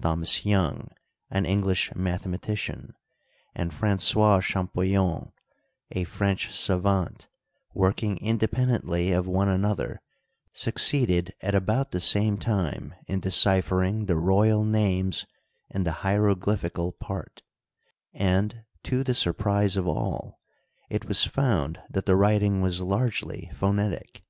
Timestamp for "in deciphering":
13.08-14.06